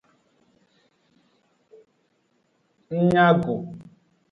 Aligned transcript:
Ng 2.93 3.03
nya 3.09 3.27
go. 3.43 3.55